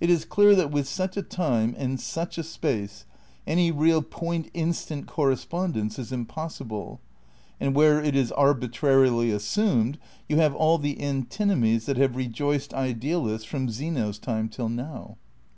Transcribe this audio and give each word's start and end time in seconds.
It 0.00 0.10
is 0.10 0.24
clear 0.24 0.54
that 0.54 0.70
with 0.70 0.86
such 0.86 1.16
a 1.16 1.22
time 1.24 1.74
and 1.76 1.98
such 2.00 2.38
a 2.38 2.44
space 2.44 3.04
any 3.48 3.72
real 3.72 4.00
point 4.00 4.48
instant 4.54 5.08
correspondence 5.08 5.98
is 5.98 6.12
im 6.12 6.24
possible, 6.24 7.00
and 7.58 7.74
where 7.74 8.00
it 8.00 8.14
is 8.14 8.30
arbitrarily 8.30 9.32
assimaed 9.32 9.98
you 10.28 10.36
have 10.36 10.54
all 10.54 10.78
the 10.78 11.02
antinomies 11.02 11.86
that 11.86 11.96
have 11.96 12.14
rejoiced 12.14 12.72
idealists 12.74 13.44
from 13.48 13.68
Zeno's 13.68 14.20
time 14.20 14.48
till 14.48 14.68
now. 14.68 15.16